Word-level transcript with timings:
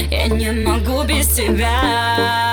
Я 0.09 0.27
не 0.27 0.51
могу 0.51 1.03
без 1.03 1.27
тебя. 1.27 2.50